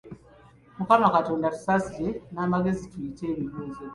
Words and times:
Mukama 0.77 1.13
Katonda 1.17 1.53
tusaasire 1.55 2.11
n'amagezi 2.33 2.83
tuyite 2.91 3.23
ebibuuzo. 3.33 3.83